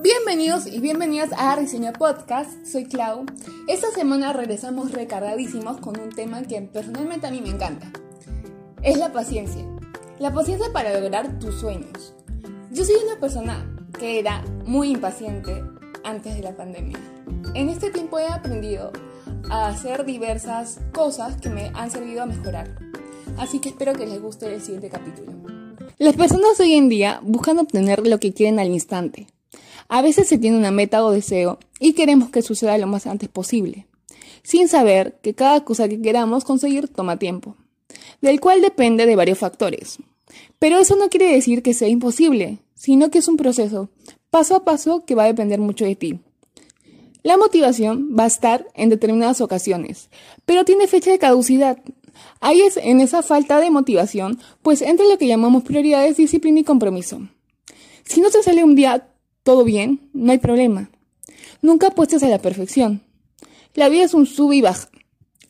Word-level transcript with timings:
Bienvenidos 0.00 0.66
y 0.66 0.80
bienvenidas 0.80 1.30
a 1.36 1.56
Diseño 1.56 1.92
Podcast, 1.92 2.66
soy 2.66 2.84
Clau. 2.84 3.24
Esta 3.68 3.90
semana 3.92 4.32
regresamos 4.32 4.90
recargadísimos 4.90 5.78
con 5.78 5.98
un 5.98 6.10
tema 6.10 6.42
que 6.42 6.60
personalmente 6.62 7.28
a 7.28 7.30
mí 7.30 7.40
me 7.40 7.50
encanta. 7.50 7.90
Es 8.82 8.98
la 8.98 9.12
paciencia. 9.12 9.64
La 10.18 10.32
paciencia 10.34 10.72
para 10.72 10.98
lograr 10.98 11.38
tus 11.38 11.60
sueños. 11.60 12.12
Yo 12.72 12.84
soy 12.84 12.96
una 13.04 13.20
persona 13.20 13.64
que 13.98 14.18
era 14.18 14.44
muy 14.66 14.90
impaciente 14.90 15.62
antes 16.02 16.34
de 16.34 16.42
la 16.42 16.56
pandemia. 16.56 16.98
En 17.54 17.68
este 17.68 17.90
tiempo 17.90 18.18
he 18.18 18.26
aprendido 18.26 18.92
a 19.48 19.68
hacer 19.68 20.04
diversas 20.04 20.80
cosas 20.92 21.40
que 21.40 21.50
me 21.50 21.70
han 21.72 21.90
servido 21.90 22.24
a 22.24 22.26
mejorar. 22.26 22.78
Así 23.38 23.60
que 23.60 23.68
espero 23.68 23.94
que 23.94 24.06
les 24.06 24.20
guste 24.20 24.52
el 24.52 24.60
siguiente 24.60 24.90
capítulo. 24.90 25.32
Las 25.98 26.16
personas 26.16 26.58
hoy 26.58 26.74
en 26.74 26.88
día 26.88 27.20
buscan 27.22 27.58
obtener 27.58 28.06
lo 28.06 28.18
que 28.18 28.32
quieren 28.32 28.58
al 28.58 28.68
instante. 28.68 29.28
A 29.88 30.02
veces 30.02 30.28
se 30.28 30.38
tiene 30.38 30.56
una 30.56 30.70
meta 30.70 31.04
o 31.04 31.10
deseo 31.10 31.58
y 31.78 31.92
queremos 31.92 32.30
que 32.30 32.42
suceda 32.42 32.78
lo 32.78 32.86
más 32.86 33.06
antes 33.06 33.28
posible, 33.28 33.86
sin 34.42 34.68
saber 34.68 35.18
que 35.22 35.34
cada 35.34 35.64
cosa 35.64 35.88
que 35.88 36.00
queramos 36.00 36.44
conseguir 36.44 36.88
toma 36.88 37.18
tiempo, 37.18 37.56
del 38.20 38.40
cual 38.40 38.60
depende 38.60 39.06
de 39.06 39.16
varios 39.16 39.38
factores. 39.38 39.98
Pero 40.58 40.78
eso 40.78 40.96
no 40.96 41.08
quiere 41.08 41.32
decir 41.32 41.62
que 41.62 41.74
sea 41.74 41.88
imposible, 41.88 42.58
sino 42.74 43.10
que 43.10 43.18
es 43.18 43.28
un 43.28 43.36
proceso, 43.36 43.90
paso 44.30 44.56
a 44.56 44.64
paso, 44.64 45.04
que 45.04 45.14
va 45.14 45.24
a 45.24 45.28
depender 45.28 45.60
mucho 45.60 45.84
de 45.84 45.96
ti. 45.96 46.20
La 47.22 47.38
motivación 47.38 48.14
va 48.18 48.24
a 48.24 48.28
estar 48.28 48.66
en 48.74 48.90
determinadas 48.90 49.40
ocasiones, 49.40 50.10
pero 50.44 50.64
tiene 50.64 50.86
fecha 50.86 51.10
de 51.10 51.18
caducidad. 51.18 51.78
Ahí 52.40 52.60
es 52.60 52.76
en 52.76 53.00
esa 53.00 53.22
falta 53.22 53.60
de 53.60 53.70
motivación, 53.70 54.38
pues 54.60 54.82
entre 54.82 55.08
lo 55.08 55.16
que 55.16 55.26
llamamos 55.26 55.62
prioridades, 55.64 56.18
disciplina 56.18 56.60
y 56.60 56.64
compromiso. 56.64 57.26
Si 58.04 58.20
no 58.20 58.30
te 58.30 58.42
sale 58.42 58.62
un 58.62 58.74
día 58.74 59.08
todo 59.44 59.62
bien, 59.62 60.10
no 60.12 60.32
hay 60.32 60.38
problema. 60.38 60.90
Nunca 61.62 61.88
apuestes 61.88 62.22
a 62.22 62.28
la 62.28 62.38
perfección. 62.38 63.02
La 63.74 63.88
vida 63.88 64.04
es 64.04 64.14
un 64.14 64.26
sub 64.26 64.52
y 64.52 64.62
baja. 64.62 64.88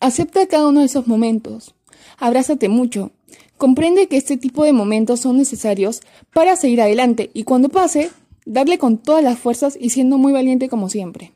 Acepta 0.00 0.46
cada 0.46 0.66
uno 0.66 0.80
de 0.80 0.86
esos 0.86 1.06
momentos. 1.06 1.74
Abrázate 2.18 2.68
mucho. 2.68 3.12
Comprende 3.56 4.08
que 4.08 4.16
este 4.16 4.36
tipo 4.36 4.64
de 4.64 4.72
momentos 4.72 5.20
son 5.20 5.36
necesarios 5.36 6.02
para 6.32 6.56
seguir 6.56 6.82
adelante 6.82 7.30
y 7.34 7.44
cuando 7.44 7.68
pase, 7.68 8.10
darle 8.44 8.78
con 8.78 8.98
todas 8.98 9.22
las 9.22 9.38
fuerzas 9.38 9.78
y 9.80 9.90
siendo 9.90 10.18
muy 10.18 10.32
valiente 10.32 10.68
como 10.68 10.88
siempre. 10.88 11.32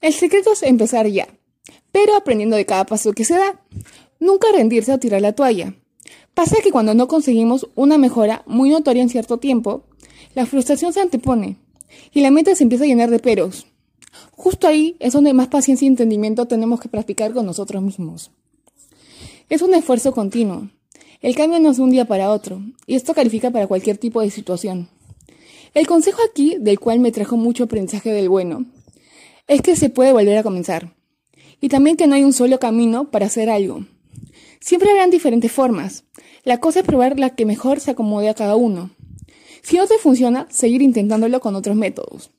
El 0.00 0.12
secreto 0.12 0.52
es 0.52 0.62
empezar 0.62 1.06
ya, 1.06 1.28
pero 1.92 2.16
aprendiendo 2.16 2.56
de 2.56 2.66
cada 2.66 2.84
paso 2.86 3.12
que 3.12 3.24
se 3.24 3.34
da. 3.34 3.60
Nunca 4.18 4.48
rendirse 4.52 4.92
o 4.92 4.98
tirar 4.98 5.22
la 5.22 5.32
toalla. 5.32 5.74
Pasa 6.34 6.56
que 6.62 6.70
cuando 6.70 6.94
no 6.94 7.08
conseguimos 7.08 7.68
una 7.74 7.98
mejora 7.98 8.42
muy 8.46 8.68
notoria 8.70 9.02
en 9.02 9.08
cierto 9.08 9.38
tiempo, 9.38 9.84
la 10.36 10.44
frustración 10.44 10.92
se 10.92 11.00
antepone 11.00 11.56
y 12.12 12.20
la 12.20 12.30
mente 12.30 12.54
se 12.54 12.62
empieza 12.62 12.84
a 12.84 12.86
llenar 12.86 13.08
de 13.08 13.18
peros. 13.18 13.66
Justo 14.32 14.68
ahí 14.68 14.94
es 15.00 15.14
donde 15.14 15.32
más 15.32 15.48
paciencia 15.48 15.86
y 15.86 15.88
entendimiento 15.88 16.44
tenemos 16.44 16.78
que 16.78 16.90
practicar 16.90 17.32
con 17.32 17.46
nosotros 17.46 17.82
mismos. 17.82 18.30
Es 19.48 19.62
un 19.62 19.72
esfuerzo 19.72 20.12
continuo. 20.12 20.68
El 21.22 21.34
cambio 21.34 21.58
no 21.58 21.70
es 21.70 21.78
de 21.78 21.82
un 21.84 21.90
día 21.90 22.04
para 22.04 22.30
otro, 22.30 22.60
y 22.86 22.96
esto 22.96 23.14
califica 23.14 23.50
para 23.50 23.66
cualquier 23.66 23.96
tipo 23.96 24.20
de 24.20 24.30
situación. 24.30 24.90
El 25.72 25.86
consejo 25.86 26.20
aquí, 26.30 26.56
del 26.60 26.78
cual 26.78 27.00
me 27.00 27.12
trajo 27.12 27.38
mucho 27.38 27.64
aprendizaje 27.64 28.12
del 28.12 28.28
bueno, 28.28 28.66
es 29.48 29.62
que 29.62 29.74
se 29.74 29.88
puede 29.88 30.12
volver 30.12 30.36
a 30.36 30.42
comenzar. 30.42 30.94
Y 31.62 31.70
también 31.70 31.96
que 31.96 32.06
no 32.06 32.14
hay 32.14 32.24
un 32.24 32.34
solo 32.34 32.58
camino 32.58 33.10
para 33.10 33.24
hacer 33.24 33.48
algo. 33.48 33.86
Siempre 34.60 34.90
habrán 34.90 35.10
diferentes 35.10 35.50
formas. 35.50 36.04
La 36.44 36.60
cosa 36.60 36.80
es 36.80 36.86
probar 36.86 37.18
la 37.18 37.30
que 37.30 37.46
mejor 37.46 37.80
se 37.80 37.92
acomode 37.92 38.28
a 38.28 38.34
cada 38.34 38.56
uno. 38.56 38.90
Si 39.66 39.78
no 39.78 39.88
te 39.88 39.98
funciona, 39.98 40.46
seguir 40.48 40.80
intentándolo 40.80 41.40
con 41.40 41.56
otros 41.56 41.74
métodos. 41.74 42.30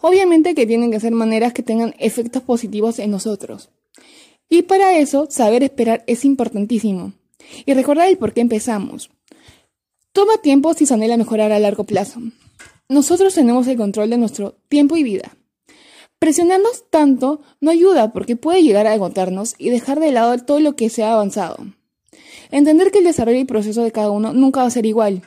Obviamente 0.00 0.54
que 0.54 0.68
tienen 0.68 0.92
que 0.92 1.00
ser 1.00 1.10
maneras 1.10 1.52
que 1.52 1.64
tengan 1.64 1.96
efectos 1.98 2.44
positivos 2.44 3.00
en 3.00 3.10
nosotros. 3.10 3.70
Y 4.48 4.62
para 4.62 4.96
eso, 4.96 5.26
saber 5.28 5.64
esperar 5.64 6.04
es 6.06 6.24
importantísimo. 6.24 7.12
Y 7.66 7.74
recordar 7.74 8.06
el 8.06 8.18
por 8.18 8.34
qué 8.34 8.40
empezamos. 8.42 9.10
Toma 10.12 10.36
tiempo 10.42 10.72
si 10.74 10.86
se 10.86 10.94
anhela 10.94 11.16
mejorar 11.16 11.50
a 11.50 11.58
largo 11.58 11.82
plazo. 11.82 12.20
Nosotros 12.88 13.34
tenemos 13.34 13.66
el 13.66 13.76
control 13.76 14.08
de 14.08 14.18
nuestro 14.18 14.54
tiempo 14.68 14.96
y 14.96 15.02
vida. 15.02 15.36
Presionarnos 16.20 16.88
tanto 16.88 17.40
no 17.60 17.72
ayuda 17.72 18.12
porque 18.12 18.36
puede 18.36 18.62
llegar 18.62 18.86
a 18.86 18.92
agotarnos 18.92 19.56
y 19.58 19.70
dejar 19.70 19.98
de 19.98 20.12
lado 20.12 20.38
todo 20.38 20.60
lo 20.60 20.76
que 20.76 20.88
se 20.88 21.02
ha 21.02 21.14
avanzado. 21.14 21.56
Entender 22.52 22.92
que 22.92 22.98
el 22.98 23.04
desarrollo 23.06 23.40
y 23.40 23.44
proceso 23.44 23.82
de 23.82 23.90
cada 23.90 24.12
uno 24.12 24.32
nunca 24.32 24.60
va 24.60 24.66
a 24.68 24.70
ser 24.70 24.86
igual. 24.86 25.24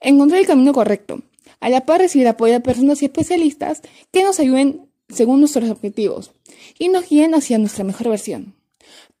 Encontrar 0.00 0.40
el 0.40 0.46
camino 0.46 0.72
correcto. 0.72 1.22
A 1.60 1.68
la 1.68 1.84
par 1.84 2.00
recibir 2.00 2.28
apoyo 2.28 2.52
de 2.52 2.60
personas 2.60 3.02
y 3.02 3.06
especialistas 3.06 3.82
que 4.12 4.22
nos 4.22 4.38
ayuden 4.38 4.88
según 5.08 5.40
nuestros 5.40 5.70
objetivos 5.70 6.32
y 6.78 6.88
nos 6.88 7.08
guíen 7.08 7.34
hacia 7.34 7.58
nuestra 7.58 7.84
mejor 7.84 8.08
versión. 8.08 8.54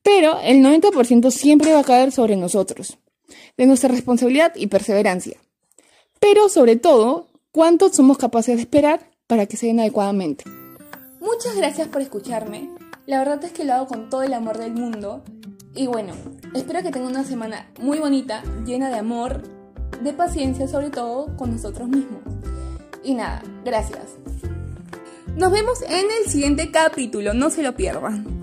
Pero 0.02 0.38
el 0.40 0.58
90% 0.62 1.30
siempre 1.30 1.72
va 1.72 1.80
a 1.80 1.84
caer 1.84 2.12
sobre 2.12 2.36
nosotros, 2.36 2.98
de 3.56 3.66
nuestra 3.66 3.88
responsabilidad 3.88 4.52
y 4.54 4.68
perseverancia. 4.68 5.38
Pero 6.20 6.48
sobre 6.48 6.76
todo, 6.76 7.28
cuánto 7.52 7.92
somos 7.92 8.18
capaces 8.18 8.56
de 8.56 8.62
esperar 8.62 9.10
para 9.26 9.46
que 9.46 9.56
se 9.56 9.66
den 9.66 9.80
adecuadamente. 9.80 10.44
Muchas 11.20 11.56
gracias 11.56 11.88
por 11.88 12.00
escucharme. 12.02 12.70
La 13.06 13.18
verdad 13.18 13.42
es 13.44 13.52
que 13.52 13.64
lo 13.64 13.74
hago 13.74 13.86
con 13.86 14.08
todo 14.10 14.22
el 14.22 14.32
amor 14.32 14.58
del 14.58 14.72
mundo. 14.72 15.24
Y 15.74 15.86
bueno, 15.86 16.14
espero 16.54 16.82
que 16.82 16.90
tengan 16.90 17.10
una 17.10 17.24
semana 17.24 17.70
muy 17.80 17.98
bonita, 17.98 18.42
llena 18.64 18.88
de 18.90 18.98
amor, 18.98 19.42
de 20.02 20.12
paciencia 20.12 20.68
sobre 20.68 20.90
todo 20.90 21.36
con 21.36 21.52
nosotros 21.52 21.88
mismos. 21.88 22.22
Y 23.02 23.14
nada, 23.14 23.42
gracias. 23.64 24.16
Nos 25.36 25.52
vemos 25.52 25.82
en 25.82 26.06
el 26.22 26.30
siguiente 26.30 26.70
capítulo, 26.70 27.32
no 27.32 27.50
se 27.50 27.62
lo 27.62 27.74
pierdan. 27.74 28.37